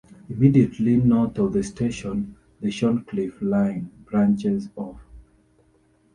Immediately 0.31 0.97
north 0.97 1.37
of 1.37 1.53
the 1.53 1.61
station, 1.61 2.35
the 2.59 2.69
Shorncliffe 2.71 3.39
line 3.39 3.91
branches 4.05 4.67
off. 4.75 4.99